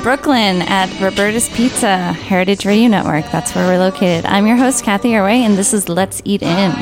[0.00, 3.24] Brooklyn at Roberta's Pizza, Heritage Radio Network.
[3.32, 4.24] That's where we're located.
[4.26, 6.72] I'm your host, Kathy Arway, and this is Let's Eat In.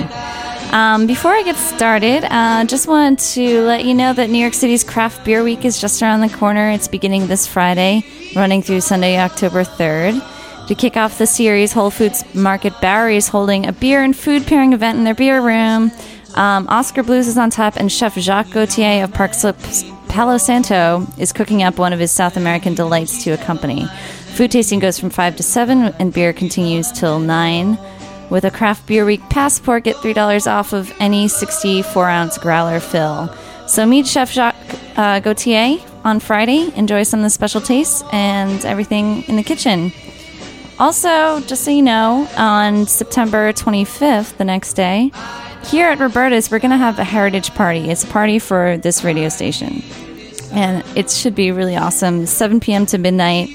[0.72, 4.54] Um, before I get started, uh, just wanted to let you know that New York
[4.54, 6.70] City's Craft Beer Week is just around the corner.
[6.70, 10.66] It's beginning this Friday, running through Sunday, October 3rd.
[10.68, 14.46] To kick off the series, Whole Foods Market Bowery is holding a beer and food
[14.46, 15.92] pairing event in their beer room.
[16.36, 21.06] Um, Oskar Blues is on tap, and Chef Jacques Gauthier of Park Slopes Palo Santo
[21.18, 23.86] is cooking up one of his South American delights to accompany.
[24.34, 27.78] Food tasting goes from 5 to 7, and beer continues till 9.
[28.28, 33.34] With a craft beer week passport, get $3 off of any 64 ounce growler fill.
[33.66, 34.56] So meet Chef Jacques
[34.96, 36.70] uh, Gauthier on Friday.
[36.76, 39.92] Enjoy some of the special tastes and everything in the kitchen.
[40.78, 45.10] Also, just so you know, on September 25th, the next day,
[45.66, 47.90] here at Roberta's, we're going to have a heritage party.
[47.90, 49.82] It's a party for this radio station.
[50.52, 52.26] And it should be really awesome.
[52.26, 52.86] 7 p.m.
[52.86, 53.48] to midnight.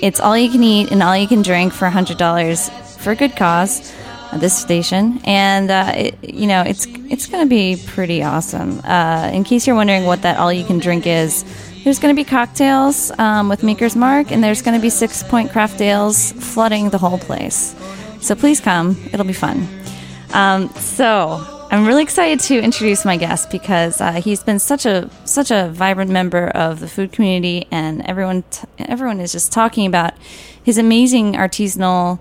[0.00, 3.36] It's all you can eat and all you can drink for $100 for a good
[3.36, 3.92] cause
[4.36, 5.20] this station.
[5.24, 8.80] And, uh, it, you know, it's, it's going to be pretty awesome.
[8.84, 11.44] Uh, in case you're wondering what that all you can drink is,
[11.84, 15.50] there's going to be cocktails um, with Maker's Mark, and there's going to be Sixpoint
[15.50, 17.74] craft ales flooding the whole place.
[18.20, 19.77] So please come, it'll be fun.
[20.32, 25.10] Um, so I'm really excited to introduce my guest because uh, he's been such a
[25.24, 29.86] such a vibrant member of the food community, and everyone t- everyone is just talking
[29.86, 30.14] about
[30.62, 32.18] his amazing artisanal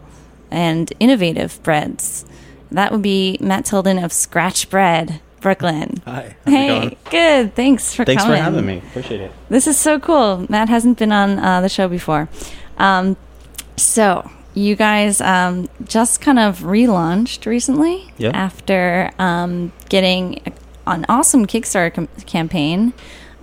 [0.51, 2.25] and innovative breads.
[2.71, 5.21] That would be Matt Tilden of Scratch Bread.
[5.39, 6.01] Brooklyn.
[6.05, 6.35] Hi.
[6.45, 7.53] Hey, good.
[7.53, 8.17] Thanks for coming.
[8.17, 8.37] Thanks coming.
[8.39, 8.77] for having me.
[8.79, 9.31] Appreciate it.
[9.49, 10.45] This is so cool.
[10.49, 12.27] Matt hasn't been on uh, the show before.
[12.79, 13.15] Um,
[13.77, 18.31] so, you guys um, just kind of relaunched recently Yeah.
[18.33, 20.41] after um, getting
[20.87, 22.93] an awesome Kickstarter com- campaign.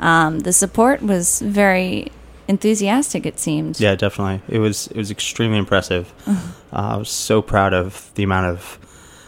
[0.01, 2.11] Um, the support was very
[2.49, 3.79] enthusiastic, it seemed.
[3.79, 4.43] Yeah, definitely.
[4.55, 6.13] It was it was extremely impressive.
[6.27, 6.51] Uh-huh.
[6.73, 8.79] Uh, I was so proud of the amount of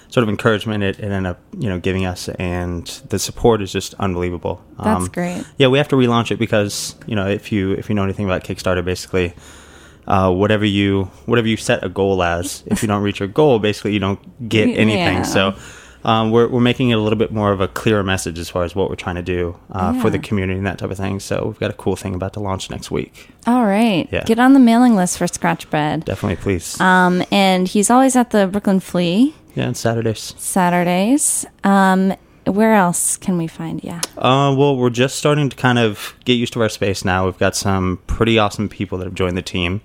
[0.09, 3.71] sort of encouragement it, it ended up you know giving us, and the support is
[3.71, 4.61] just unbelievable.
[4.79, 5.45] Um, That's great.
[5.57, 8.25] Yeah, we have to relaunch it because you know if you if you know anything
[8.25, 9.35] about Kickstarter, basically.
[10.07, 13.59] Uh, whatever you whatever you set a goal as, if you don't reach your goal,
[13.59, 15.19] basically you don't get anything.
[15.19, 15.23] Yeah.
[15.23, 15.57] So
[16.05, 18.63] um, we're we're making it a little bit more of a clearer message as far
[18.63, 21.19] as what we're trying to do uh, for the community and that type of thing.
[21.19, 23.31] So we've got a cool thing about to launch next week.
[23.47, 24.09] All right.
[24.13, 24.23] Yeah.
[24.25, 26.05] Get on the mailing list for Scratch Bread.
[26.05, 26.81] Definitely, please.
[26.81, 30.35] Um, and he's always at the Brooklyn Flea yeah, and Saturdays.
[30.37, 31.47] Saturdays.
[31.65, 32.15] Um,
[32.47, 34.01] where else can we find you?
[34.17, 37.25] Uh, well, we're just starting to kind of get used to our space now.
[37.27, 39.81] We've got some pretty awesome people that have joined the team.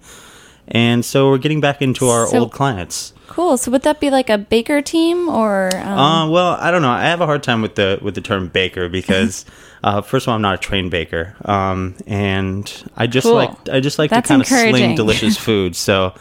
[0.68, 3.14] And so we're getting back into our So- old clients.
[3.28, 3.58] Cool.
[3.58, 5.70] So would that be like a baker team or?
[5.76, 6.90] Um, Uh, well, I don't know.
[6.92, 9.46] I have a hard time with the with the term baker because,
[9.86, 13.36] uh, first of all, I'm not a trained baker, um, and I just Cool.
[13.36, 15.78] like I just like That's to kind of sling delicious food.
[15.78, 16.14] So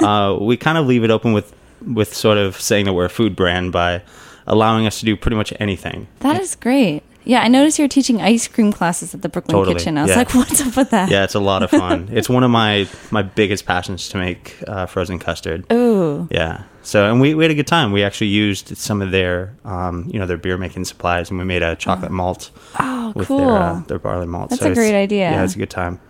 [0.00, 1.54] uh, we kind of leave it open with
[1.86, 4.02] with sort of saying that we're a food brand by
[4.50, 6.06] allowing us to do pretty much anything.
[6.20, 7.02] that is great.
[7.24, 9.98] Yeah, I noticed you're teaching ice cream classes at the Brooklyn Totally, Kitchen.
[9.98, 10.16] I was yeah.
[10.16, 11.10] like, what's up with that?
[11.10, 12.08] Yeah, it's a lot of fun.
[12.12, 15.70] it's one of my my biggest passions to make uh, frozen custard.
[15.70, 16.26] Ooh.
[16.30, 16.64] Yeah.
[16.82, 17.92] So and we, we had a good time.
[17.92, 21.44] We actually used some of their um, you know their beer making supplies and we
[21.44, 22.50] made a chocolate malt
[22.80, 23.38] Oh, with cool.
[23.38, 24.48] their uh, their barley malt.
[24.50, 25.30] That's So a great idea.
[25.30, 26.00] Yeah, it's a good time.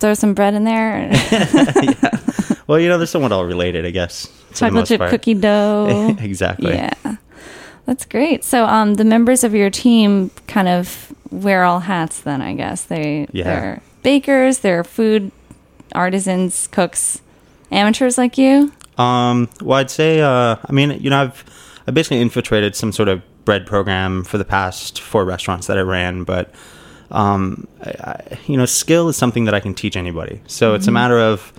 [0.00, 1.10] Throw some bread in there.
[1.30, 2.10] yeah.
[2.66, 4.28] Well, you know, they're somewhat all related, I guess.
[4.54, 6.16] Chocolate chip cookie dough.
[6.20, 6.72] exactly.
[6.72, 7.16] Yeah.
[7.88, 8.44] That's great.
[8.44, 12.84] So um, the members of your team kind of wear all hats then, I guess.
[12.84, 13.44] They, Yeah.
[13.44, 15.32] They're bakers, they're food
[15.94, 17.22] artisans, cooks,
[17.70, 18.70] amateurs like you.
[18.98, 23.08] Um, well, I'd say, uh, I mean, you know, I've I basically infiltrated some sort
[23.08, 26.52] of bread program for the past four restaurants that I ran, but
[27.10, 30.42] um, I, I, you know, skill is something that I can teach anybody.
[30.46, 31.54] So it's a matter of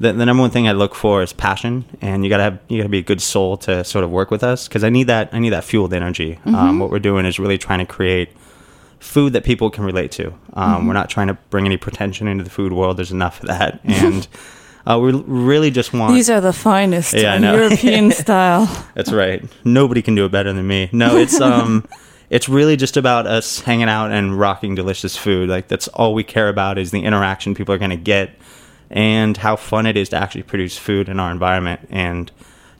[0.00, 2.78] the, the number one thing I look for is passion, and you gotta have you
[2.78, 5.30] gotta be a good soul to sort of work with us because I need that
[5.32, 6.38] I need that fueled energy.
[6.44, 8.30] Um, what we're doing is really trying to create
[9.00, 10.32] food that people can relate to.
[10.54, 12.96] Um, We're not trying to bring any pretension into the food world.
[12.96, 14.26] There's enough of that, and
[14.86, 17.42] uh, we really just want These are the finest Yeah, in.
[17.42, 18.66] European style.
[18.94, 19.44] That's right.
[19.64, 20.88] Nobody can do it better than me.
[20.92, 21.86] No, it's um
[22.30, 25.48] it's really just about us hanging out and rocking delicious food.
[25.48, 28.30] Like that's all we care about is the interaction people are going to get
[28.90, 31.86] and how fun it is to actually produce food in our environment.
[31.90, 32.30] And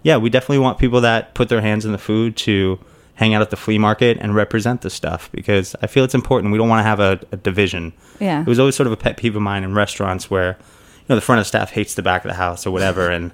[0.02, 2.78] yeah, we definitely want people that put their hands in the food to
[3.14, 6.52] hang out at the flea market and represent the stuff because I feel it's important.
[6.52, 7.92] We don't want to have a, a division.
[8.20, 8.42] Yeah.
[8.42, 11.14] It was always sort of a pet peeve of mine in restaurants where, you know,
[11.16, 13.10] the front of the staff hates the back of the house or whatever.
[13.10, 13.32] and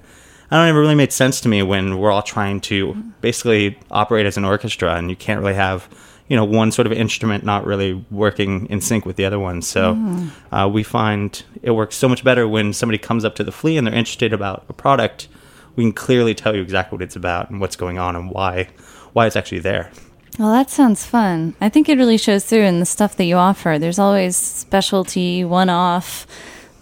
[0.49, 3.77] I don't know, it really made sense to me when we're all trying to basically
[3.91, 5.87] operate as an orchestra and you can't really have,
[6.27, 9.61] you know one sort of instrument not really working in sync with the other one.
[9.61, 10.29] So Mm.
[10.51, 13.77] uh, we find it works so much better when somebody comes up to the flea
[13.77, 15.27] and they're interested about a product.
[15.75, 18.69] We can clearly tell you exactly what it's about and what's going on and why
[19.13, 19.91] why it's actually there.
[20.39, 21.55] Well, that sounds fun.
[21.61, 23.77] I think it really shows through in the stuff that you offer.
[23.79, 26.27] There's always specialty, one off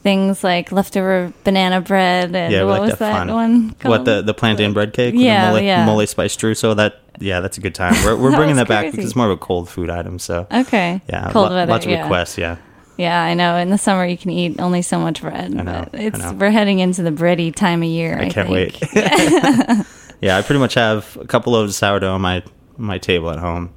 [0.04, 4.22] things like leftover banana bread and Yeah, what like was that that one What the
[4.22, 5.16] the plantain bread cake?
[5.18, 5.86] Yeah, the mole, yeah.
[5.86, 6.76] mole spice streusel.
[6.76, 7.94] That yeah, that's a good time.
[8.06, 10.20] We're we're That bringing that back because it's more of a cold food item.
[10.20, 11.02] So Okay.
[11.10, 11.72] yeah, Cold lo- weather.
[11.72, 12.02] lots of yeah.
[12.04, 12.38] requests.
[12.38, 12.58] Yeah,
[12.98, 13.56] Yeah, I know.
[13.58, 15.56] In the summer, you can eat only so much bread.
[15.58, 16.34] I know, but I it's know.
[16.34, 18.18] we're heading into the bready time of year.
[18.20, 18.78] I, I can't think.
[18.82, 18.94] wait.
[20.22, 22.44] yeah, I pretty much have a couple of sourdough on my
[22.78, 23.70] my table at home,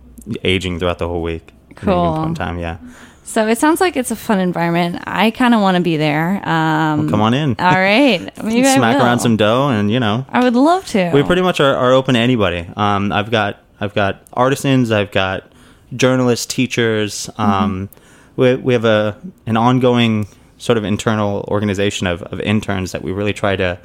[0.43, 1.52] aging throughout the whole week.
[1.70, 2.14] at any Cool.
[2.17, 2.58] point in time.
[2.58, 2.78] Yeah,
[3.26, 5.02] So it sounds like it's a fun environment.
[5.05, 6.49] I kind of want to be there.
[6.49, 7.56] Um, come on in.
[7.58, 8.20] All right.
[8.43, 11.11] Maybe Smack around some dough, and you know, I would love to.
[11.12, 12.70] we pretty much are, are open to anybody.
[12.76, 15.50] Um, I've got I've got artisans, I've got
[15.94, 17.28] journalists, teachers.
[17.37, 17.88] Um,
[18.37, 20.28] we we have a an ongoing
[20.58, 23.78] sort of internal organization of, of interns that we really try to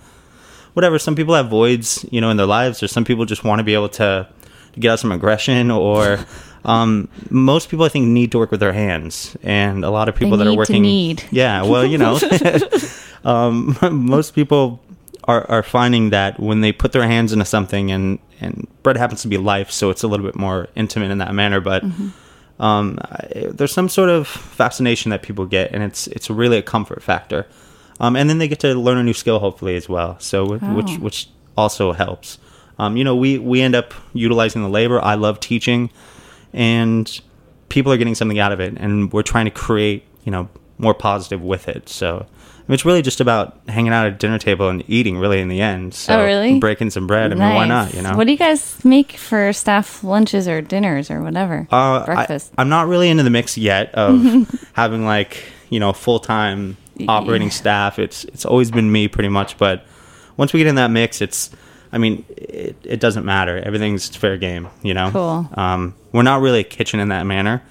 [0.74, 1.00] whatever.
[1.00, 3.64] Some people have voids, you know, in their lives, or some people just want to
[3.64, 4.28] be able to
[4.80, 6.20] get out some aggression, or
[6.66, 10.16] um, most people I think need to work with their hands, and a lot of
[10.16, 10.82] people that need are working.
[10.84, 11.24] need.
[11.32, 12.20] Yeah, well, you know,
[13.24, 14.80] um, most people
[15.26, 19.22] are, are finding that when they put their hands into something and, and bread happens
[19.24, 21.60] to be life, so it's a little bit more intimate in that manner.
[21.62, 21.84] But
[22.60, 26.62] um, I, there's some sort of fascination that people get, and it's it's really a
[26.64, 27.48] comfort factor.
[28.00, 30.20] Um, and then they get to learn a new skill, hopefully as well.
[30.20, 30.96] So wh- which Oh.
[31.00, 32.40] which also helps.
[32.80, 35.00] Um, you know, we we end up utilizing the labor.
[35.04, 35.92] I love teaching,
[36.54, 37.22] and
[37.70, 40.94] people are getting something out of it, and we're trying to create you know more
[40.94, 41.90] positive with it.
[41.90, 42.26] So.
[42.62, 45.42] I mean, it's really just about hanging out at a dinner table and eating, really,
[45.42, 45.96] in the end.
[45.96, 46.60] So, Oh, really?
[46.60, 47.32] Breaking some bread.
[47.32, 47.96] I mean, why not?
[47.96, 48.16] You know.
[48.16, 51.68] What do you guys make for staff lunches or dinners or whatever?
[51.72, 52.54] Uh, Breakfast.
[52.60, 56.78] I, am not really into the mix yet of having like you know full time
[57.08, 57.98] operating staff.
[57.98, 59.84] It's it's always been me pretty much, but
[60.38, 61.50] once we get in that mix, it's
[61.94, 63.58] I mean it, it doesn't matter.
[63.58, 64.68] Everything's fair game.
[64.84, 65.12] You know.
[65.12, 65.50] Cool.
[65.54, 67.62] Um, we're not really a kitchen in that manner,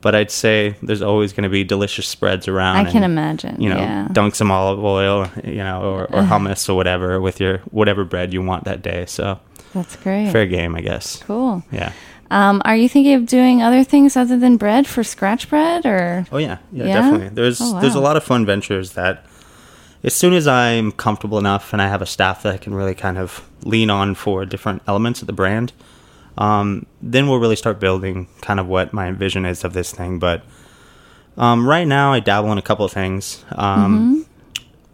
[0.00, 2.86] but I'd say there's always going to be delicious spreads around.
[2.86, 3.60] I can imagine.
[3.60, 4.08] You know, yeah.
[4.12, 8.32] dunk some olive oil, you know, or, or hummus or whatever with your whatever bread
[8.32, 9.06] you want that day.
[9.06, 9.40] So
[9.74, 10.30] That's great.
[10.32, 11.22] fair game, I guess.
[11.22, 11.62] Cool.
[11.72, 11.92] Yeah.
[12.30, 16.26] Um, are you thinking of doing other things other than bread for scratch bread or?
[16.30, 16.94] Oh yeah, yeah, Yeah?
[17.00, 17.28] definitely.
[17.30, 19.24] There's Oh, there's a lot of fun ventures that
[20.04, 22.94] as soon as I'm comfortable enough and I have a staff that I can really
[22.94, 25.72] kind of lean on for different elements of the brand,
[26.36, 30.18] um, then we'll really start building kind of what my vision is of this thing.
[30.18, 30.42] But
[31.36, 33.44] um, right now, I dabble in a couple of things.
[33.52, 34.24] Um,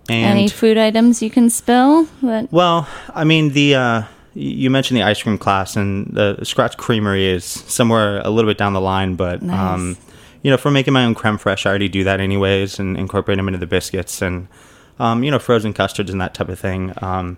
[0.08, 2.06] And Any food items you can spill?
[2.22, 4.02] That well, I mean the uh,
[4.34, 8.58] you mentioned the ice cream class, and the Scratch Creamery is somewhere a little bit
[8.58, 9.46] down the line, but um,
[9.92, 9.96] Nice.
[10.42, 13.38] you know, for making my own creme fraiche, I already do that anyways, and incorporate
[13.38, 14.48] them into the biscuits and
[14.98, 16.92] um, you know, frozen custards and that type of thing.
[17.02, 17.36] Um,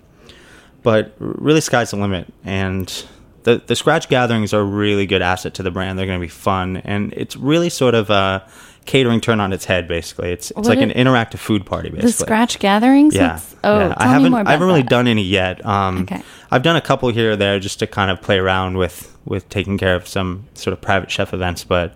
[0.83, 3.05] but really, sky's the limit, and
[3.43, 5.99] the the Scratch gatherings are a really good asset to the brand.
[5.99, 8.49] They're going to be fun, and it's really sort of a
[8.85, 9.89] catering turn on its head.
[9.89, 11.89] Basically, it's it's What like an interactive food party.
[11.91, 13.15] Basically, the scratch gatherings.
[13.15, 13.21] yeah.
[13.29, 13.89] That's- Oh, yeah.
[13.89, 14.91] tell I me haven't more about I haven't really that.
[14.91, 15.65] done any yet.
[15.67, 16.23] Um, Okay.
[16.53, 19.49] I've done a couple here or there just to kind of play around with with
[19.49, 21.95] taking care of some sort of private chef events, but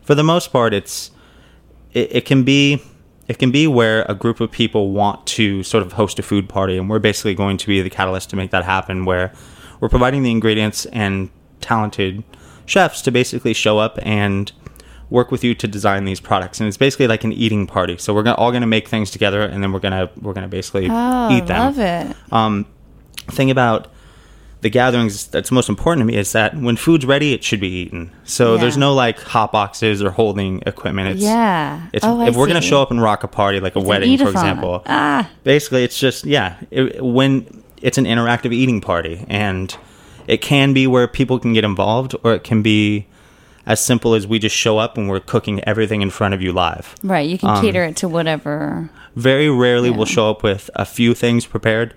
[0.00, 1.10] for the most part, it's
[1.92, 2.80] it, it can be
[3.32, 6.48] it can be where a group of people want to sort of host a food
[6.48, 9.06] party, and we're basically going to be the catalyst to make that happen.
[9.06, 9.32] Where
[9.80, 12.22] we're providing the ingredients and talented
[12.66, 14.52] chefs to basically show up and
[15.08, 18.14] work with you to design these products and it's basically like an eating party so
[18.14, 20.42] we're gonna, all going to make things together and then we're going to we're going
[20.42, 22.16] to basically Oh, eat them I love it.
[22.32, 22.66] um,
[23.30, 23.88] thing about
[24.62, 27.68] the gatherings that's most important to me is that when food's ready, it should be
[27.68, 28.10] eaten.
[28.24, 28.60] So Yeah.
[28.62, 31.08] there's no like hot boxes or holding equipment.
[31.10, 31.80] It's, Yeah.
[31.92, 33.88] It's, Oh, I if we're gonna show up and rock a party like a It's
[33.88, 36.54] wedding, for example, Ah, basically it's just yeah.
[36.70, 39.76] It, when it's an interactive eating party, and
[40.28, 43.06] it can be where people can get involved, or it can be
[43.66, 46.52] as simple as we just show up and we're cooking everything in front of you
[46.52, 46.94] live.
[47.02, 47.28] right.
[47.28, 48.90] You can Um, cater it to whatever.
[49.16, 49.96] Very rarely Yeah.
[49.96, 51.94] we'll show up with a few things prepared.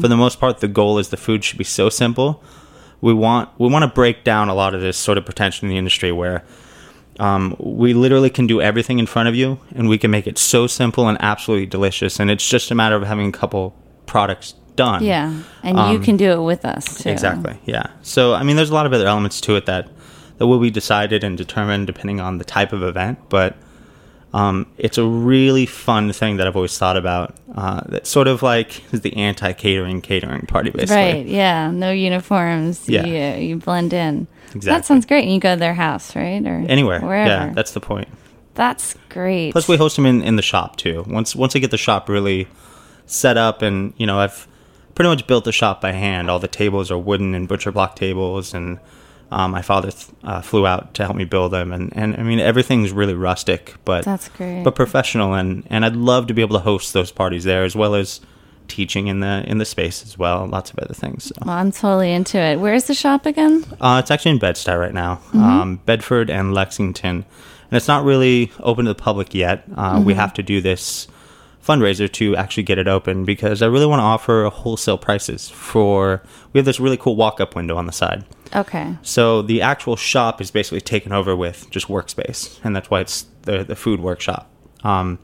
[0.00, 2.42] For the most part, the goal is the food should be so simple.
[3.00, 5.70] We want we want to break down a lot of this sort of pretension in
[5.70, 6.44] the industry where
[7.20, 10.38] um, we literally can do everything in front of you, and we can make it
[10.38, 12.20] so simple and absolutely delicious.
[12.20, 13.74] And it's just a matter of having a couple
[14.06, 15.02] products done.
[15.04, 17.08] Yeah, and you Um, can do it with us too.
[17.10, 17.58] Exactly.
[17.64, 17.86] Yeah.
[18.02, 19.88] So I mean, there's a lot of other elements to it that
[20.38, 23.18] that will be decided and determined depending on the type of event.
[23.28, 23.56] But
[24.34, 27.36] Um, it's a really fun thing that I've always thought about.
[27.54, 30.96] Uh, that sort of like is the anti-catering catering party, basically.
[30.96, 31.26] Right.
[31.26, 31.70] Yeah.
[31.70, 32.88] No uniforms.
[32.88, 33.06] Yeah.
[33.06, 34.26] You, you blend in.
[34.46, 34.70] Exactly.
[34.70, 35.22] That sounds great.
[35.22, 36.44] And you go to their house, right?
[36.44, 37.00] Or Anywhere.
[37.00, 37.30] Wherever.
[37.30, 38.08] Yeah, that's the point.
[38.54, 39.52] That's great.
[39.52, 41.04] Plus, we host them in, in the shop too.
[41.06, 42.48] Once once I get the shop really
[43.06, 44.48] set up, and you know, I've
[44.94, 46.30] pretty much built the shop by hand.
[46.30, 48.78] All the tables are wooden and butcher block tables, and
[49.34, 51.72] um, my father th- uh, flew out to help me build them.
[51.72, 54.62] And, and I mean, everything's really rustic, but That's great.
[54.64, 55.34] but professional.
[55.34, 58.20] And, and I'd love to be able to host those parties there, as well as
[58.66, 60.46] teaching in the in the space as well.
[60.46, 61.24] Lots of other things.
[61.24, 61.32] So.
[61.44, 62.58] well, I'm totally into it.
[62.60, 63.64] Where's the shop again?
[63.80, 65.42] Uh, it's actually in Bed-Stuy right now, Mm-hmm.
[65.42, 67.16] um, Bedford and Lexington,
[67.70, 69.64] and it's not really open to the public yet.
[69.76, 70.04] Uh, Mm-hmm.
[70.06, 71.08] We have to do this
[71.66, 76.22] fundraiser to actually get it open because I really want to offer wholesale prices for.
[76.52, 78.96] We have this really cool walk-up window on the side, Okay.
[79.02, 83.26] so the actual shop is basically taken over with just workspace, and that's why it's
[83.42, 84.50] the the food workshop.
[84.84, 85.18] Um,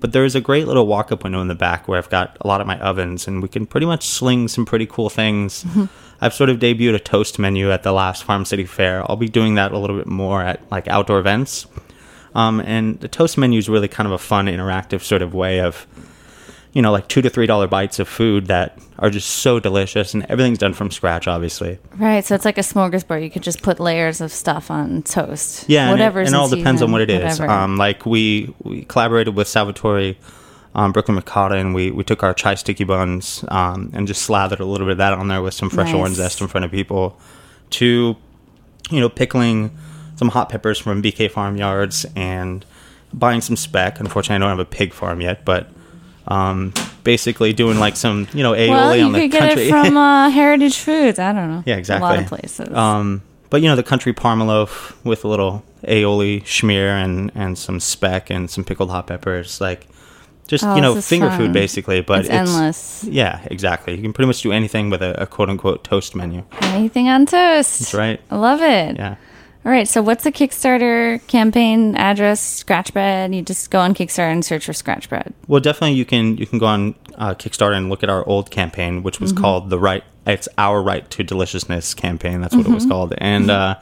[0.00, 2.46] but there is a great little walk-up window in the back where I've got a
[2.46, 5.66] lot of my ovens, and we can pretty much sling some pretty cool things.
[6.20, 9.02] I've sort of debuted a toast menu at the last Farm City Fair.
[9.10, 11.66] I'll be doing that a little bit more at like outdoor events.
[12.34, 15.60] Um, and the toast menu is really kind of a fun, interactive sort of way
[15.60, 15.86] of,
[16.72, 20.12] you know, like two to three dollar bites of food that are just so delicious,
[20.12, 21.78] and everything's done from scratch, obviously.
[21.96, 22.24] Right.
[22.24, 23.22] So it's like a smorgasbord.
[23.22, 25.68] You could just put layers of stuff on toast.
[25.68, 27.40] Yeah, and it, and it all depends on what it is.
[27.40, 30.16] Um, like we we collaborated with Salvatore,
[30.74, 34.60] um, Brooklyn ricotta, and we we took our chai sticky buns um, and just slathered
[34.60, 35.96] a little bit of that on there with some fresh Nice.
[35.96, 37.18] orange zest in front of people,
[37.70, 38.16] to
[38.90, 39.76] you know pickling
[40.18, 42.64] some hot peppers from BK Farm Yards and
[43.14, 44.00] buying some speck.
[44.00, 45.68] Unfortunately, I don't have a pig farm yet, but.
[46.30, 49.68] Um, basically doing like some, you know, aioli well, you on the could get country.
[49.68, 51.18] it from uh, Heritage Foods.
[51.18, 51.62] I don't know.
[51.64, 52.06] Yeah, exactly.
[52.06, 52.68] A lot of places.
[52.68, 57.56] Um, but you know, the country parma loaf with a little aioli schmear and and
[57.56, 59.88] some speck and some pickled hot peppers, like
[60.48, 61.38] just Oh, you know, finger fun.
[61.38, 62.02] food basically.
[62.02, 63.04] But it's, endless.
[63.04, 63.94] Yeah, exactly.
[63.96, 66.44] You can pretty much do anything with a, a quote unquote toast menu.
[66.60, 67.78] Anything on toast.
[67.78, 68.20] That's right.
[68.30, 68.96] I love it.
[68.96, 69.16] Yeah.
[69.68, 69.86] All right.
[69.86, 72.40] So, what's the Kickstarter campaign address?
[72.40, 73.34] Scratch bread.
[73.34, 75.34] You just go on Kickstarter and search for scratch bread.
[75.46, 78.50] Well, definitely you can you can go on uh, Kickstarter and look at our old
[78.50, 79.24] campaign, which Mm-hmm.
[79.24, 80.02] was called the right.
[80.26, 82.40] It's our right to deliciousness campaign.
[82.40, 82.90] That's what it was Mm-hmm.
[82.92, 83.14] called.
[83.18, 83.78] And uh,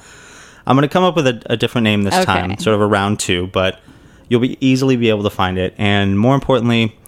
[0.66, 2.24] I'm going to come up with a, a different name this Okay.
[2.24, 3.78] time, sort of a round two, but
[4.28, 5.72] you'll be easily be able to find it.
[5.78, 6.98] And more importantly,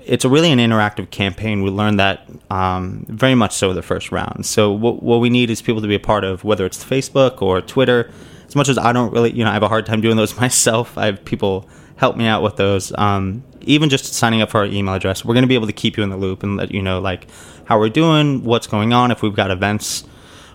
[0.00, 1.62] it's really an interactive campaign.
[1.62, 4.46] We learned that um, very much so the first round.
[4.46, 7.42] So what, what we need is people to be a part of, whether it's Facebook
[7.42, 8.10] or Twitter.
[8.46, 10.36] As much as I don't really, you know, I have a hard time doing those
[10.40, 10.96] myself.
[10.96, 12.92] I have people help me out with those.
[12.96, 15.72] Um, even just signing up for our email address, we're going to be able to
[15.72, 17.26] keep you in the loop and let you know like
[17.64, 20.04] how we're doing, what's going on, if we've got events.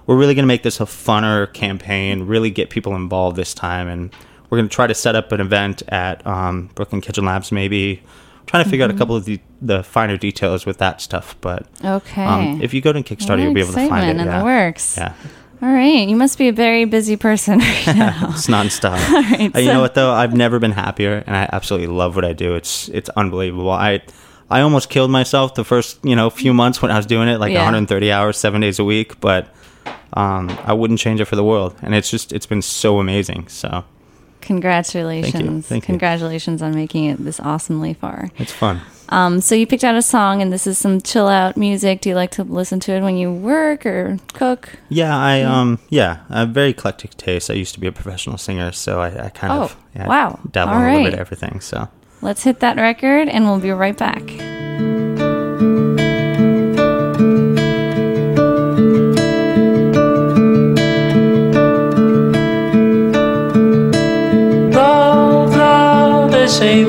[0.06, 2.24] We're really going to make this a funner campaign.
[2.24, 4.14] Really get people involved this time, and
[4.50, 8.02] we're going to try to set up an event at um, Brooklyn Kitchen Labs, maybe
[8.48, 11.36] trying to figure out a couple of the, the finer details with that stuff.
[11.42, 12.24] But Okay.
[12.26, 14.20] um, if you go to Kickstarter, you'll be able to find it.
[14.22, 14.40] in Yeah.
[14.40, 14.98] the works.
[14.98, 15.14] Yeah,
[15.62, 16.08] All right.
[16.08, 18.30] You must be a very busy person right now.
[18.32, 18.98] it's nonstop.
[19.12, 20.12] right, Uh, you know what though?
[20.12, 22.56] I've never been happier, and I absolutely love what I do.
[22.56, 23.72] It's it's unbelievable.
[23.72, 24.02] I
[24.50, 27.40] I almost killed myself the first you know few months when I was doing it,
[27.40, 27.60] like Yeah.
[27.64, 29.20] 130 hours, seven days a week.
[29.22, 29.48] But
[30.16, 33.48] um, I wouldn't change it for the world, and it's just it's been so amazing.
[33.48, 33.84] So
[34.44, 35.68] Congratulations.
[35.68, 35.88] Thank you.
[35.88, 38.30] Congratulations on making it this awesomely far.
[38.38, 38.82] it's fun.
[39.10, 42.02] Um, so you picked out a song, and this is some chill out music.
[42.02, 44.70] Do you like to listen to it when you work or cook?
[44.90, 47.52] Yeah, I um yeah, I have very eclectic taste.
[47.52, 50.40] I used to be a professional singer, so I, I kind Oh, of yeah, wow.
[50.52, 51.60] dabble All a little bit of everything.
[51.60, 51.88] So
[52.22, 54.22] Let's hit that record, and we'll be right back.
[66.54, 66.86] Love, they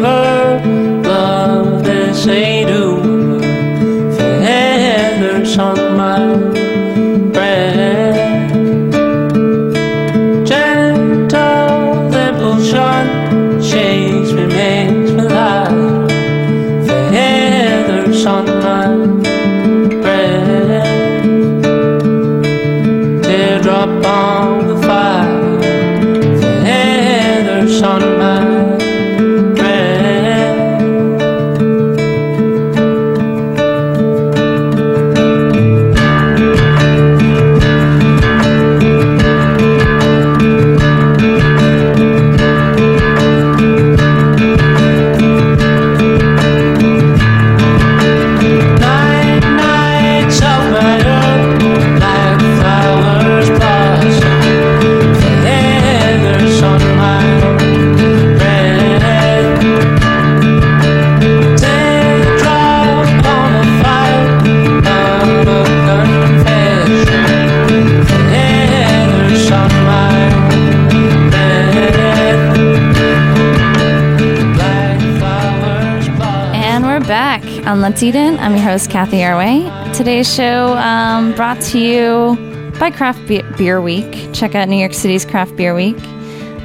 [78.75, 79.97] host, Kathy Arway.
[79.97, 84.33] Today's show um, brought to you by Craft Be- Beer Week.
[84.33, 85.97] Check out New York City's Craft Beer Week.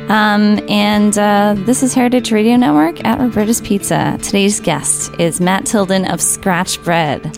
[0.09, 4.17] Um, and uh, this is Heritage Radio Network at Roberta's Pizza.
[4.23, 7.37] Today's guest is Matt Tilden of Scratch Bread.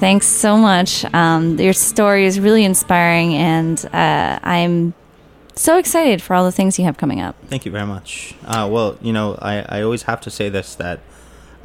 [0.00, 1.06] Thanks so much.
[1.14, 4.92] Um, your story is really inspiring, and uh, I'm
[5.54, 7.36] so excited for all the things you have coming up.
[7.46, 8.34] Thank you very much.
[8.44, 11.00] Uh, well, you know, I, I always have to say this that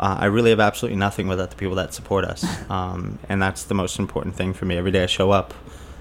[0.03, 3.63] uh, I really have absolutely nothing without the people that support us, um, and that's
[3.63, 4.77] the most important thing for me.
[4.77, 5.53] Every day I show up,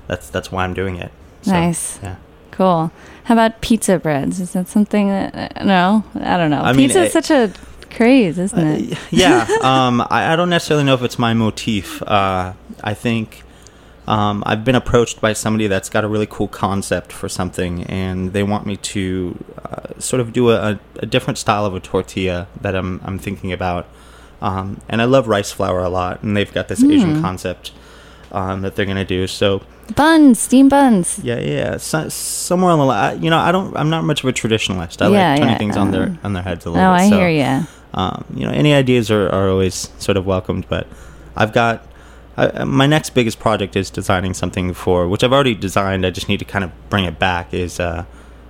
[0.08, 1.12] that's that's why I'm doing it.
[1.42, 1.98] So, Nice.
[2.02, 2.16] Yeah.
[2.50, 2.90] Cool.
[3.24, 4.40] How about pizza breads?
[4.40, 6.04] Is that something that uh, no?
[6.16, 6.62] I don't know.
[6.62, 7.52] I pizza I- is such a
[7.90, 8.98] craze, isn't it?
[9.10, 9.46] yeah.
[9.62, 12.02] Um, I, I don't necessarily know if it's my motif.
[12.02, 13.42] Uh, I think
[14.12, 18.34] um, I've been approached by somebody that's got a really cool concept for something, and
[18.34, 22.46] they want me to uh, sort of do a, a different style of a tortilla
[22.60, 23.86] that I'm, I'm thinking about.
[24.42, 27.72] Um, and I love rice flour a lot, and they've got this Asian concept
[28.32, 29.26] um, that they're going to do.
[29.26, 29.62] So
[29.94, 31.18] buns, steam buns.
[31.22, 34.28] yeah, yeah, so, somewhere on the line, you know, I don't, I'm not much of
[34.28, 35.00] a traditionalist.
[35.00, 36.84] I Yeah, like turning yeah, things on their on their heads a little.
[36.84, 37.02] bit.
[37.02, 37.66] I so, hear you.
[37.94, 40.66] um, you know, any ideas are, are always sort of welcomed.
[40.68, 40.86] But
[41.36, 41.86] I've got
[42.36, 46.06] I, my next biggest project is designing something for which I've already designed.
[46.06, 47.52] I just need to kind of bring it back.
[47.52, 48.04] Is uh,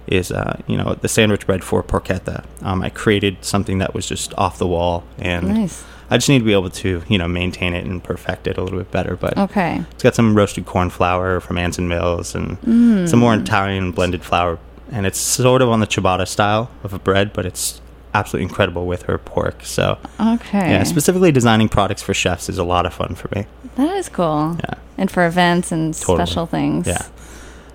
[0.06, 2.44] is uh, you know the sandwich bread for porchetta.
[2.62, 5.84] Um, I created something that was just off the wall, and Nice.
[6.10, 8.62] I just need to be able to you know maintain it and perfect it a
[8.62, 9.16] little bit better.
[9.16, 9.82] But Okay.
[9.92, 13.08] it's got some roasted corn flour from Anson Mills and Mm.
[13.08, 14.58] some more Italian blended flour.
[14.92, 17.80] And it's sort of on the ciabatta style of a bread, but it's
[18.14, 19.64] absolutely incredible with her pork.
[19.64, 20.70] So, Okay.
[20.72, 23.46] yeah, specifically designing products for chefs is a lot of fun for me.
[23.76, 24.56] that is cool.
[24.60, 24.74] Yeah.
[24.98, 26.18] And for events and Totally.
[26.26, 26.86] special things.
[26.86, 26.98] Yeah.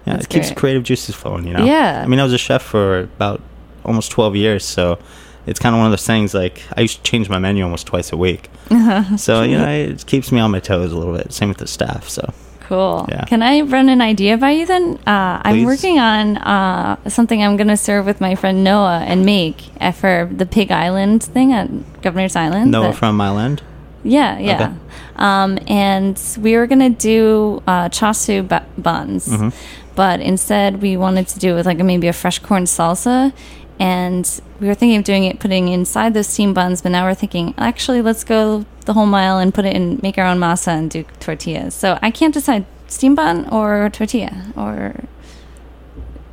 [0.06, 0.58] Yeah, That's it keeps great.
[0.58, 1.66] creative juices flowing, you know?
[1.66, 2.02] Yeah.
[2.04, 3.42] I mean, I was a chef for about
[3.84, 5.00] almost 12 years, so
[5.48, 7.88] it's kind of one of those things like I used to change my menu almost
[7.88, 8.50] twice a week.
[9.18, 11.34] so, you know, it keeps me on my toes a little bit.
[11.34, 12.32] Same with the staff, so.
[12.68, 13.06] Cool.
[13.10, 13.24] Yeah.
[13.26, 15.00] Can I run an idea by you then?
[15.08, 19.26] Uh, I'm working on uh, something I'm going to serve with my friend Noah and
[19.26, 19.62] make
[19.96, 21.70] for the Pig Island thing at
[22.02, 22.72] Governor's Island.
[22.72, 23.62] Noah that- from End?
[24.04, 24.56] Yeah, yeah.
[24.56, 24.74] Okay.
[25.16, 29.50] Um, and we were gonna do uh, chasu bu- buns, Mm-hmm.
[29.96, 33.34] but instead we wanted to do it with like maybe a fresh corn salsa.
[33.80, 36.82] And we were thinking of doing it, putting inside those steam buns.
[36.82, 40.18] But now we're thinking, actually, let's go the whole mile and put it in, make
[40.18, 41.76] our own masa and do tortillas.
[41.76, 44.52] So I can't decide steam bun or tortilla.
[44.56, 45.04] Or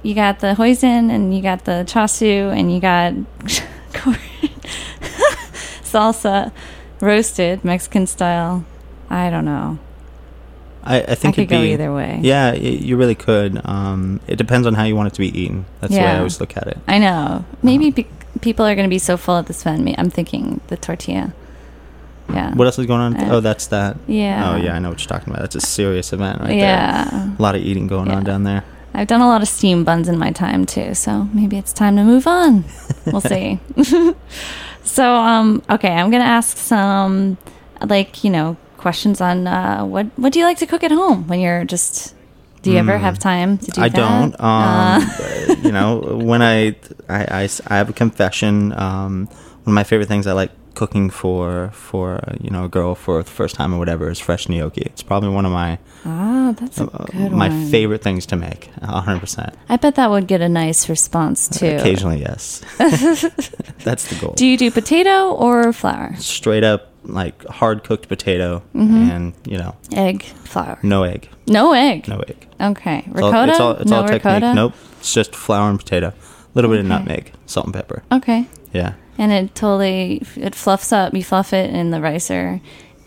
[0.03, 3.13] you got the hoisin and you got the chasu and you got
[5.83, 6.53] salsa
[7.01, 8.65] roasted Mexican style.
[9.11, 9.79] I don't know.
[10.85, 12.21] I, I think could it'd go be, either way.
[12.23, 13.61] Yeah, y- you really could.
[13.65, 15.65] Um, it depends on how you want it to be eaten.
[15.81, 16.79] That's the way I always look at it.
[16.87, 17.45] I know.
[17.63, 18.07] Maybe pe-
[18.43, 19.83] people are going to be so full at this event.
[19.83, 21.33] Me- I'm thinking the tortilla.
[22.29, 22.55] Yeah.
[22.55, 23.17] What else is going on?
[23.17, 23.97] Uh, oh, that's that.
[24.07, 24.53] Yeah.
[24.53, 25.41] Oh, yeah, I know what you're talking about.
[25.41, 26.57] That's a serious event right there.
[26.59, 27.37] yeah.
[27.39, 28.65] A lot of eating going on down there.
[28.95, 31.97] I've done a lot of steam buns in my time too, so maybe it's time
[31.97, 32.65] to move on.
[33.07, 33.59] We'll see.
[34.85, 37.37] so, um, okay, I'm gonna ask some,
[37.83, 41.27] like, you know, questions on uh, what what do you like to cook at home
[41.31, 42.15] when you're just.
[42.65, 43.81] Do you ever have time to do.
[43.87, 44.01] I that?
[44.03, 44.33] don't.
[44.41, 45.01] Um, Uh,
[45.51, 45.89] uh, you know,
[46.31, 46.57] when I
[47.09, 48.73] I I have a confession.
[48.87, 49.13] Um,
[49.65, 52.95] one of my favorite things I like cooking for for uh, you know a girl
[52.95, 54.83] for the first time or whatever is fresh gnocchi.
[54.93, 56.89] It's probably one of my ah, that's uh,
[57.31, 57.71] my one.
[57.71, 58.71] favorite things to make.
[58.83, 59.53] hundred percent.
[59.69, 61.77] I bet that would get a nice response too.
[61.81, 62.61] Occasionally, yes.
[63.85, 64.33] That's the goal.
[64.37, 66.17] Do you do potato or flour?
[66.17, 69.11] Straight up like hard cooked potato Mm-hmm.
[69.11, 70.79] and you know Egg, flour.
[70.83, 72.09] no egg, No egg.
[72.09, 72.47] no egg.
[72.61, 72.99] Okay.
[73.07, 73.51] It's all- Ricotta?
[73.53, 74.25] It's all, it's no all technique.
[74.25, 74.55] ricotta?
[74.55, 74.75] Nope.
[74.99, 76.09] It's just flour and potato.
[76.09, 76.15] A
[76.55, 78.03] little bit of nutmeg, salt and pepper.
[78.13, 78.47] Okay.
[78.73, 78.95] Yeah.
[79.19, 81.15] And it totally it fluffs up.
[81.15, 82.61] You fluff it in the ricer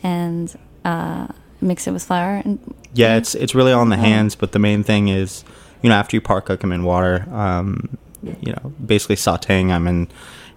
[0.04, 0.54] and
[0.86, 1.28] uh,
[1.62, 2.42] mix it with flour.
[2.46, 2.60] And
[2.94, 4.00] Yeah, it's it's really on the Oh.
[4.00, 5.44] hands, but the main thing is,
[5.82, 7.98] you know, after you par cook them in water, um,
[8.42, 10.08] you know, basically sautéing them, and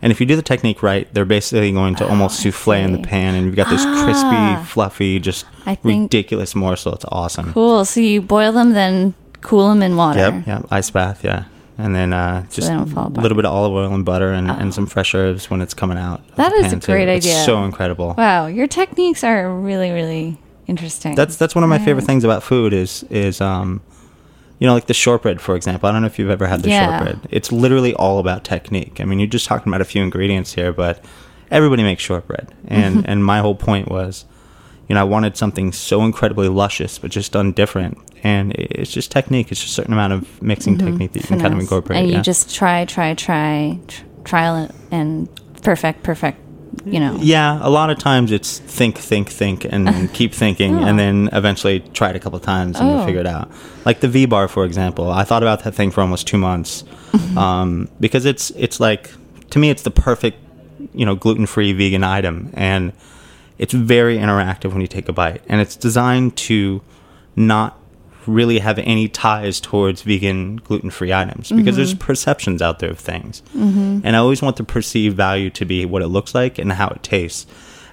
[0.03, 2.73] and if you do the technique right, they're basically going to almost Oh, I souffle
[2.85, 4.05] in the pan, and you've got this Ah.
[4.05, 5.45] crispy, fluffy, just
[5.83, 6.95] ridiculous morsel.
[6.95, 7.53] It's awesome.
[7.53, 7.85] cool.
[7.85, 10.19] So you boil them, then cool them in water.
[10.21, 11.45] Yep, yep, ice bath, yeah,
[11.79, 13.23] and then uh, just they a don't fall apart.
[13.23, 14.55] little bit of olive oil and butter, and, Oh.
[14.59, 16.21] and some fresh herbs when it's coming out.
[16.37, 16.93] That is a pan, too.
[16.93, 17.45] great It's idea.
[17.45, 18.15] so incredible.
[18.17, 21.15] Wow, your techniques are really, really interesting.
[21.15, 23.81] That's that's one of my favorite things about food is is um,
[24.61, 25.89] you know, like the shortbread, for example.
[25.89, 26.99] I don't know if you've ever had the Yeah.
[26.99, 27.29] shortbread.
[27.31, 29.01] It's literally all about technique.
[29.01, 31.03] I mean, you're just talking about a few ingredients here, but
[31.51, 34.27] everybody makes shortbread, and and my whole point was,
[34.87, 37.99] you know, I wanted something so incredibly luscious, but just done different.
[38.23, 39.51] And it's just technique.
[39.51, 41.97] It's just a certain amount of mixing technique that you can kind of incorporate.
[41.97, 42.03] Mm-hmm.
[42.03, 42.23] And you yeah.
[42.23, 45.27] just try, try, try, tr- trial it and
[45.63, 46.39] perfect, perfect
[46.85, 47.17] you know.
[47.21, 50.85] Yeah, a lot of times it's think, think, think, and keep thinking, Oh.
[50.87, 53.05] and then eventually try it a couple of times and Oh.
[53.07, 53.51] figure it out.
[53.85, 56.85] Like the V bar, for example, I thought about that thing for almost two months
[57.37, 59.11] um, because it's it's like
[59.51, 60.39] to me it's the perfect
[60.95, 62.93] you know gluten free vegan item, and
[63.59, 66.81] it's very interactive when you take a bite, and it's designed to
[67.37, 67.77] not
[68.35, 72.99] really have any ties towards vegan gluten free items because there's perceptions out there of
[72.99, 73.43] things.
[73.55, 76.89] And i always want the perceived value to be what it looks like and how
[76.89, 77.47] it tastes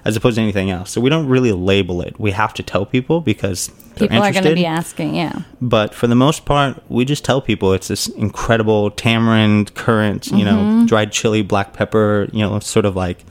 [0.04, 0.90] as opposed to anything else.
[0.92, 2.18] So we don't really label it.
[2.18, 5.40] We have to tell people because People are going to be asking, yeah.
[5.60, 10.44] but for the most part we just tell people it's this incredible tamarind currant you
[10.44, 13.24] know dried chili black pepper you know sort of like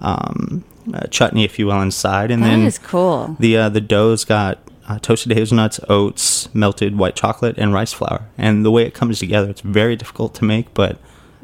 [0.00, 2.30] um, uh, chutney if you will inside.
[2.30, 3.36] And That then is cool.
[3.38, 8.26] the uh, the dough's got uh, toasted hazelnuts, oats, melted white chocolate, and rice flour.
[8.38, 10.98] And the way it comes together, it's very difficult to make, but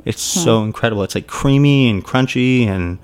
[0.04, 1.02] it's so incredible.
[1.02, 2.98] It's like creamy and crunchy and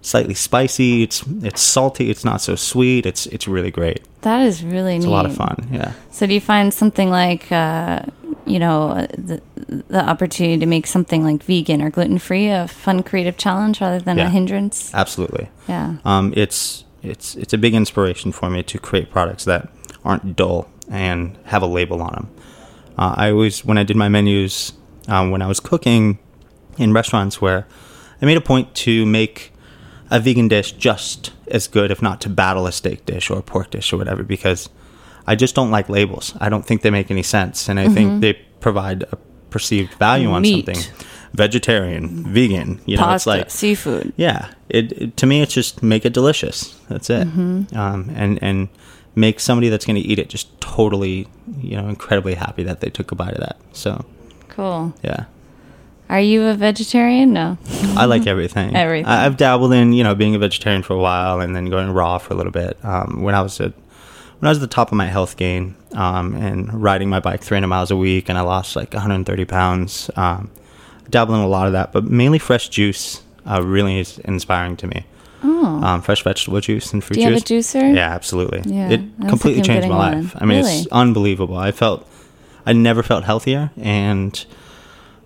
[0.00, 1.02] slightly spicy.
[1.02, 2.10] It's it's salty.
[2.10, 3.06] It's not so sweet.
[3.06, 4.02] It's it's really great.
[4.22, 5.10] That is really It's neat.
[5.10, 5.68] a lot of fun.
[5.72, 5.92] Yeah.
[6.10, 8.02] So do you find something like, uh,
[8.44, 9.40] you know, uh, the,
[9.88, 14.00] the opportunity to make something like vegan or gluten free a fun creative challenge rather
[14.00, 14.92] than a hindrance?
[14.94, 15.48] Absolutely.
[15.68, 15.96] Yeah.
[16.04, 19.68] Um, it's it's it's a big inspiration for me to create products that
[20.06, 22.30] aren't dull and have a label on them.
[22.96, 24.72] Uh, I always, when I did my menus,
[25.08, 26.18] um, when I was cooking
[26.78, 27.66] in restaurants, where
[28.22, 29.52] I made a point to make
[30.10, 33.42] a vegan dish just as good, if not to battle a steak dish or a
[33.42, 34.68] pork dish or whatever, because
[35.26, 36.34] I just don't like labels.
[36.40, 39.18] I don't think they make any sense, and I think they provide a
[39.50, 40.66] perceived value on Meat.
[40.66, 41.06] something.
[41.34, 44.12] Vegetarian, vegan, you know, Pasta, it's like seafood.
[44.16, 46.74] yeah, it, it to me it's just make it delicious.
[46.88, 47.26] That's it.
[47.28, 47.76] Mm-hmm.
[47.76, 48.68] Um, and and
[49.16, 51.26] make somebody that's going to eat it just totally,
[51.60, 53.56] you know, incredibly happy that they took a bite of that.
[53.72, 54.04] So
[54.50, 54.94] Cool.
[55.02, 55.24] yeah,
[56.08, 57.32] Are you a vegetarian?
[57.32, 57.58] No.
[57.96, 58.76] I like everything.
[58.84, 59.06] Everything.
[59.06, 61.90] I, I've dabbled in you know being a vegetarian for a while and then going
[61.90, 62.78] raw for a little bit.
[62.84, 63.72] Um, when I was at
[64.38, 67.42] when I was at the top of my health gain um, and riding my bike
[67.42, 70.10] 300 miles a week, and I lost like 130 pounds.
[70.14, 70.50] Um,
[71.08, 74.86] dabble in a lot of that, but mainly fresh juice uh, really is inspiring to
[74.88, 75.06] me.
[75.44, 75.80] Oh.
[75.84, 77.72] um, fresh vegetable juice and fruit Do you have a juice.
[77.74, 77.94] juicer?
[77.94, 78.62] Yeah, absolutely.
[78.64, 80.34] Yeah, it I was completely thinking of changed my life.
[80.34, 80.42] one.
[80.42, 80.72] I mean, Really?
[80.78, 81.56] it's unbelievable.
[81.56, 82.08] I felt,
[82.64, 84.44] I never felt healthier, and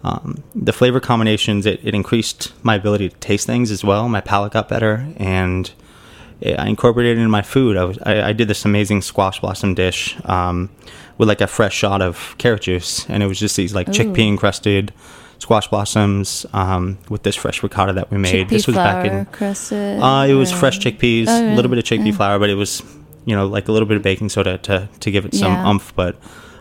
[0.03, 4.09] um, the flavor combinations it, it increased my ability to taste things as well.
[4.09, 5.71] My palate got better, and
[6.41, 7.77] it, I incorporated it in my food.
[7.77, 10.71] I was I, I did this amazing squash blossom dish um,
[11.19, 14.27] with like a fresh shot of carrot juice, and it was just these like chickpea
[14.29, 14.93] encrusted
[15.41, 18.47] squash blossoms um, with this fresh ricotta that we made.
[18.47, 20.01] Chickpea this was back in crusted.
[20.01, 21.57] uh, it was fresh chickpeas, Oh, a really?
[21.57, 22.83] little bit of chickpea flour, but it was,
[23.25, 25.69] you know, like a little bit of baking soda to, to give it some Yeah.
[25.69, 25.93] umph.
[25.97, 26.17] But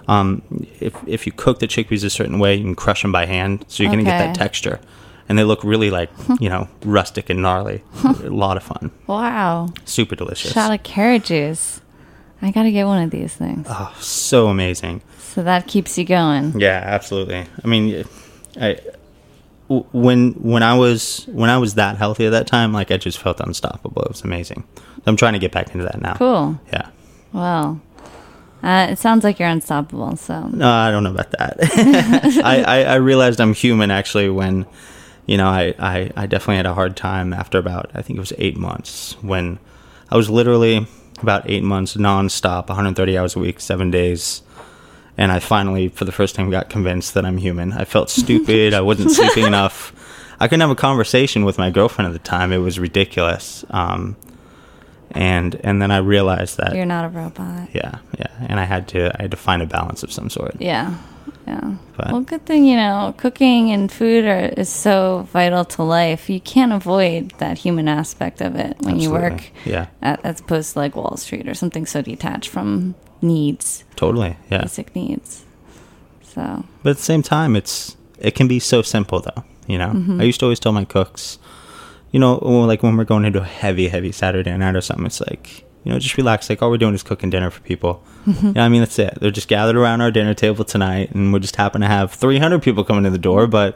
[0.07, 0.41] um,
[0.79, 3.63] if if you cook the chickpeas a certain way, you can crush them by hand,
[3.67, 4.79] so you're gonna get that texture,
[5.27, 7.83] and they look really like you know rustic and gnarly.
[8.03, 9.69] a lot of fun, Wow.
[9.85, 10.51] super delicious.
[10.53, 11.81] Shot of carrot juice.
[12.41, 13.67] I got to get one of these things.
[13.69, 15.01] oh, so amazing.
[15.19, 16.57] So that keeps you going.
[16.57, 17.45] Yeah, absolutely.
[17.61, 18.05] I mean,
[18.59, 18.79] I
[19.67, 23.19] when when I was when I was that healthy at that time, like I just
[23.19, 24.01] felt unstoppable.
[24.03, 24.63] It was amazing.
[24.75, 26.15] So I'm trying to get back into that now.
[26.15, 26.59] Cool.
[26.73, 26.89] Yeah.
[27.31, 27.79] Well,
[28.63, 30.15] uh, it sounds like you're unstoppable.
[30.17, 31.57] So No, I don't know about that.
[32.43, 34.65] I, I, I realized I'm human actually when,
[35.25, 38.19] you know, I, I, I definitely had a hard time after about, I think it
[38.19, 39.59] was eight months when
[40.09, 40.87] I was literally
[41.21, 44.41] about eight months nonstop, 130 hours a week, seven days.
[45.19, 47.73] And I finally, for the first time, got convinced that I'm human.
[47.73, 48.73] I felt stupid.
[48.73, 49.91] I wasn't sleeping enough.
[50.39, 52.53] I couldn't have a conversation with my girlfriend at the time.
[52.53, 53.65] It was ridiculous.
[53.69, 54.15] Um,
[55.11, 57.67] and and then I realized that you're not a robot.
[57.73, 60.55] yeah, yeah, and I had to I had to find a balance of some sort.
[60.59, 60.95] Yeah.
[61.49, 61.75] Yeah.
[61.97, 66.29] But- well, good thing, you know, cooking and food are, is so vital to life.
[66.29, 70.73] You can't avoid that human aspect of it when you work Yeah, at, as opposed
[70.73, 74.37] to like Wall Street or something so detached from needs, totally.
[74.51, 75.43] Yeah, basic needs.
[76.23, 79.43] So, but at the same time, it's it can be so simple though.
[79.67, 80.21] You know, Mm-hmm.
[80.21, 81.39] I used to always tell my cooks,
[82.11, 82.35] you know,
[82.67, 85.91] like when we're going into a heavy, heavy Saturday night or something, it's like you
[85.91, 86.49] know, just relax.
[86.49, 88.03] Like all we're doing is cooking dinner for people.
[88.25, 88.47] Mm-hmm.
[88.47, 89.17] You know, I mean, that's it.
[89.19, 92.61] They're just gathered around our dinner table tonight, and we just happen to have 300
[92.61, 93.75] people coming to the door, but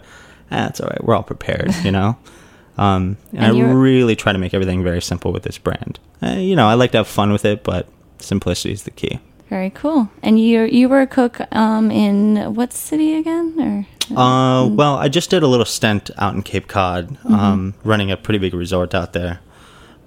[0.52, 1.04] eh, that's all right.
[1.04, 1.74] We're all prepared.
[1.84, 2.18] You know.
[2.76, 6.00] Um, and, And I really try to make everything very simple with this brand.
[6.24, 7.88] Uh, you know, I like to have fun with it, but
[8.18, 9.20] simplicity is the key.
[9.50, 10.10] very cool.
[10.24, 13.54] And you you were a cook um, in what city again?
[13.60, 18.10] Or Uh, well, I just did a little stint out in Cape Cod, um, running
[18.10, 19.40] a pretty big resort out there.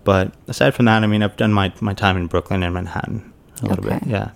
[0.07, 3.33] But aside from that, I mean, I've done my, my time in Brooklyn and Manhattan
[3.62, 4.07] a little bit.
[4.07, 4.31] Yeah.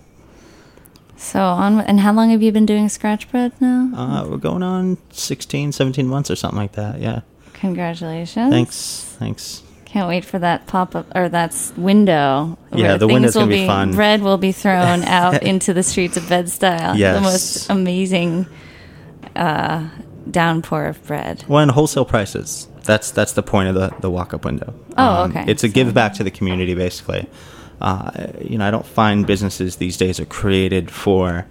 [1.15, 1.79] so on.
[1.79, 3.89] And how long have you been doing scratch bread now?
[3.95, 6.99] Uh, we're going on 16, 17 months or something like that.
[6.99, 7.21] Yeah.
[7.53, 8.51] Congratulations.
[8.51, 9.15] Thanks.
[9.17, 9.63] Thanks.
[9.85, 12.57] Can't wait for that pop up or that window.
[12.73, 13.91] Yeah, where the things window's will gonna be fun.
[13.93, 16.97] Bread will be thrown out into the streets of Bed-Stuy.
[16.97, 17.15] Yes.
[17.15, 18.45] The most amazing
[19.35, 19.87] uh,
[20.29, 21.43] downpour of bread.
[21.47, 22.67] Well, and wholesale prices.
[22.83, 24.73] That's that's the point of the, the walk up window.
[24.97, 25.45] Um, Oh, okay.
[25.47, 27.27] It's a give back to the community, basically.
[27.79, 31.45] Uh, you know, I don't find businesses these days are created for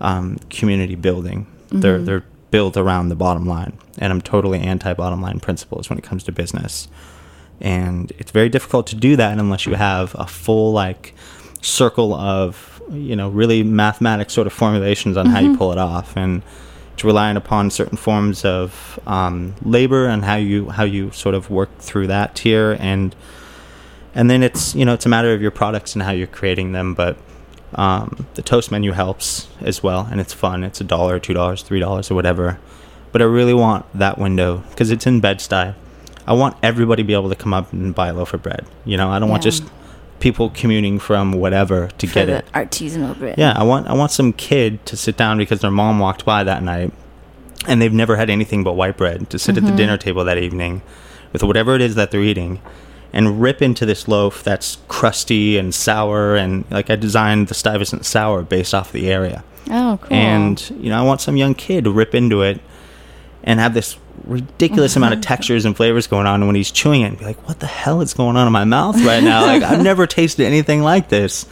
[0.00, 1.46] um, community building.
[1.70, 2.04] They're Mm-hmm.
[2.04, 6.04] they're built around the bottom line, and I'm totally anti bottom line principles when it
[6.04, 6.88] comes to business.
[7.60, 11.14] And it's very difficult to do that unless you have a full like
[11.62, 15.52] circle of you know really mathematic sort of formulations on how Mm-hmm.
[15.52, 16.42] you pull it off and
[16.94, 21.50] it's relying upon certain forms of um, labor and how you how you sort of
[21.50, 22.76] work through that tier.
[22.80, 23.14] And
[24.14, 26.72] and then it's you know it's a matter of your products and how you're creating
[26.72, 26.94] them.
[26.94, 27.16] But
[27.74, 30.64] um, the toast menu helps as well and it's fun.
[30.64, 32.58] It's a dollar two dollars three dollars or whatever.
[33.12, 35.76] But i really want that window because it's in bed-stuy
[36.26, 38.66] i want everybody to be able to come up and buy a loaf of bread.
[38.84, 39.62] You know i don't want just
[40.24, 43.36] people commuting from whatever to For get the it artisanal bread.
[43.36, 46.42] yeah, I want I want some kid to sit down because their mom walked by
[46.44, 46.94] that night
[47.68, 49.76] and they've never had anything but white bread to sit at the mm-hmm.
[49.76, 50.80] dinner table that evening
[51.34, 52.62] with whatever it is that they're eating
[53.12, 58.06] and rip into this loaf that's crusty and sour and like I designed the Stuyvesant
[58.06, 59.44] sour based off the area.
[59.70, 60.16] Oh, cool.
[60.16, 62.62] And you know, I want some young kid to rip into it
[63.42, 65.28] and have this ridiculous amount of mm-hmm.
[65.28, 67.66] textures and flavors going on and when he's chewing it and be like, What the
[67.66, 69.46] hell is going on in my mouth right now?
[69.46, 71.46] Like I've never tasted anything like this.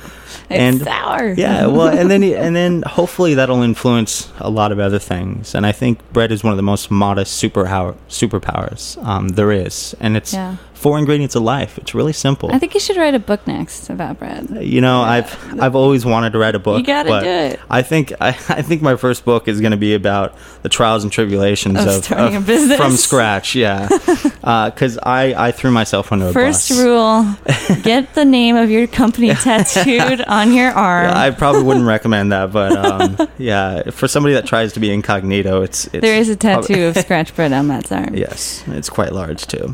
[0.50, 1.32] It's sour.
[1.34, 5.54] Yeah, well, and then and then hopefully that'll influence a lot of other things.
[5.54, 9.94] And I think bread is one of the most modest superpower superpowers um, there is,
[10.00, 10.56] and it's Yeah.
[10.74, 11.78] four ingredients of life.
[11.78, 12.50] It's really simple.
[12.52, 14.48] I think you should write a book next about bread.
[14.60, 16.78] you know, I've I've always wanted to write a book.
[16.78, 17.60] You gotta but do it.
[17.70, 21.02] I think I, I think my first book is going to be about the trials
[21.04, 22.76] and tribulations Of of, starting a business.
[22.78, 23.54] from scratch.
[23.54, 23.88] Yeah,
[24.40, 27.26] because I I threw myself under a First rule
[27.82, 31.04] get the name of your company tattooed on your arm.
[31.06, 34.92] Yeah, I probably wouldn't recommend that, but um, yeah, for somebody that tries to be
[34.92, 38.14] incognito, it's, it's there is a prob- tattoo of scratch bread on Matt's arm.
[38.14, 39.72] yes, it's quite large too.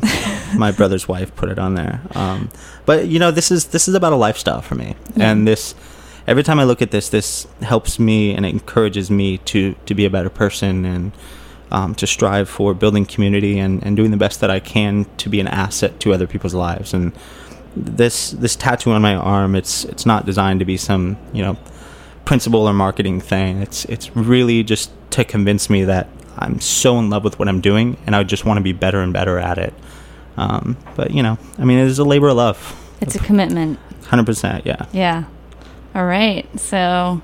[0.55, 2.01] My brother's wife put it on there.
[2.15, 2.49] Um,
[2.85, 5.31] but you know, this is this is about a lifestyle for me, Yeah.
[5.31, 5.75] and this
[6.27, 9.93] every time I look at this, this helps me and it encourages me to to
[9.95, 11.11] be a better person and.
[11.71, 15.29] Um, to strive for building community and, and doing the best that I can to
[15.29, 16.95] be an asset to other people's lives.
[16.95, 17.13] And
[17.79, 21.57] this this tattoo on my arm, it's it's not designed to be some you know
[22.25, 23.61] principle or marketing thing.
[23.61, 27.61] It's it's really just to convince me that I'm so in love with what I'm
[27.61, 29.73] doing, and I just want to be better and better at it.
[30.37, 32.95] Um, but you know, I mean, it is a labor of love.
[33.01, 33.79] It's a commitment.
[34.05, 34.85] Hundred percent, yeah.
[34.91, 35.25] Yeah.
[35.95, 36.47] All right.
[36.59, 37.21] So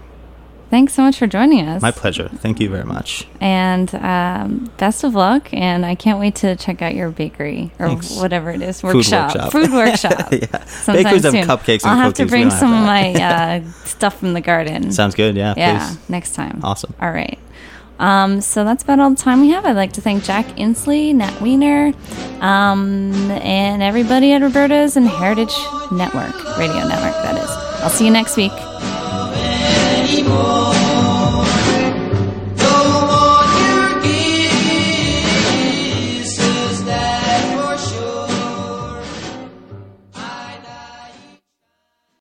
[0.69, 1.81] thanks so much for joining us.
[1.81, 2.27] My pleasure.
[2.29, 3.27] Thank you very much.
[3.41, 5.47] and um, best of luck.
[5.53, 8.15] And I can't wait to check out your bakery or Thanks.
[8.19, 9.33] whatever it is Food workshop.
[9.35, 9.51] workshop.
[9.51, 10.31] Food workshop.
[10.31, 11.45] yeah, bakeries have soon.
[11.47, 12.31] cupcakes and I'll have to cookies.
[12.31, 13.13] We bring some of my
[13.63, 14.91] uh, stuff from the garden.
[14.91, 15.35] Sounds good.
[15.35, 16.09] Yeah, yeah, please.
[16.09, 16.59] next time.
[16.63, 16.93] Awesome.
[17.01, 17.39] All right.
[17.97, 19.65] Um, so that's about all the time we have.
[19.65, 21.93] I'd like to thank Jack Inslee, Nat Wiener,
[22.41, 25.55] um, and everybody at Roberta's and Heritage
[25.93, 27.49] Network, Radio Network, that is.
[27.81, 28.51] I'll see you next week
[30.17, 30.84] anymore.